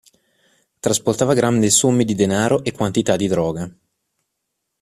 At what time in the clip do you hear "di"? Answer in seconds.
2.05-2.15, 3.15-3.27